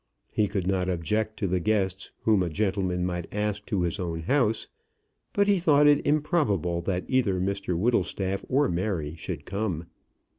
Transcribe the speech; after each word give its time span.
He 0.33 0.47
could 0.47 0.65
not 0.65 0.89
object 0.89 1.37
to 1.37 1.47
the 1.47 1.59
guests 1.59 2.09
whom 2.21 2.41
a 2.41 2.49
gentleman 2.49 3.05
might 3.05 3.31
ask 3.31 3.67
to 3.67 3.83
his 3.83 3.99
own 3.99 4.21
house; 4.21 4.67
but 5.31 5.47
he 5.47 5.59
thought 5.59 5.85
it 5.85 6.03
improbable 6.07 6.81
that 6.81 7.05
either 7.07 7.39
Mr 7.39 7.77
Whittlestaff 7.77 8.43
or 8.49 8.67
Mary 8.67 9.13
should 9.15 9.45
come. 9.45 9.85